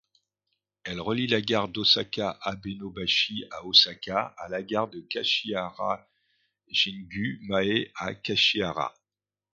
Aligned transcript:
Elle 0.83 0.99
relie 0.99 1.27
la 1.27 1.41
gare 1.41 1.67
d'Osaka-Abenobashi 1.69 3.45
à 3.51 3.63
Osaka 3.65 4.33
à 4.39 4.49
la 4.49 4.63
gare 4.63 4.87
de 4.89 4.99
Kashiharajingu-mae 5.01 7.91
à 7.93 8.15
Kashihara. 8.15 8.95